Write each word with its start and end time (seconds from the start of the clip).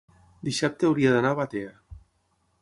dissabte 0.47 0.87
hauria 0.89 1.11
d'anar 1.17 1.33
a 1.35 1.39
Batea. 1.41 1.77